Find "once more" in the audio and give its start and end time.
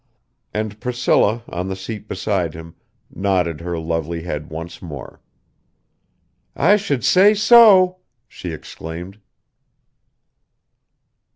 4.49-5.21